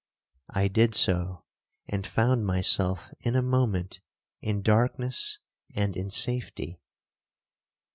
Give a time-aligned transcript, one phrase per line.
[0.49, 1.45] I did so,
[1.87, 3.99] and found myself in a moment
[4.41, 5.37] in darkness
[5.75, 6.79] and in safety.